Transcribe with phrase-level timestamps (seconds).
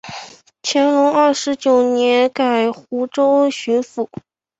[0.63, 4.09] 乾隆二十九年改湖北巡抚。